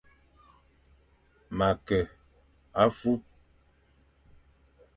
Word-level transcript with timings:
Ma 1.57 1.67
ke 1.85 1.99
afup. 2.83 3.21